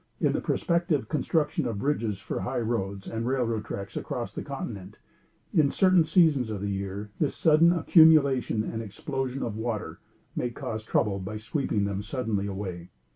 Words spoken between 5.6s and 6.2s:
certain